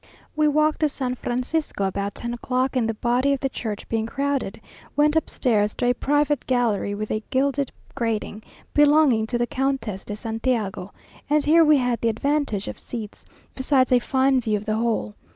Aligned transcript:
We 0.35 0.47
walked 0.47 0.79
to 0.79 0.89
San 0.89 1.13
Francisco 1.13 1.83
about 1.83 2.15
ten 2.15 2.33
o'clock, 2.33 2.75
and 2.75 2.89
the 2.89 2.95
body 2.95 3.33
of 3.33 3.39
the 3.39 3.49
church 3.49 3.87
being 3.87 4.07
crowded, 4.07 4.59
went 4.95 5.15
upstairs 5.15 5.75
to 5.75 5.85
a 5.91 5.93
private 5.93 6.47
gallery 6.47 6.95
with 6.95 7.11
a 7.11 7.21
gilded 7.29 7.71
grating, 7.93 8.41
belonging 8.73 9.27
to 9.27 9.37
the 9.37 9.45
Countess 9.45 10.03
de 10.03 10.15
Santiago, 10.15 10.91
and 11.29 11.43
here 11.45 11.63
we 11.63 11.77
had 11.77 12.01
the 12.01 12.09
advantage 12.09 12.67
of 12.67 12.79
seats, 12.79 13.25
besides 13.53 13.91
a 13.91 13.99
fine 13.99 14.39
view 14.41 14.57
of 14.57 14.65
the 14.65 14.77
whole. 14.77 15.13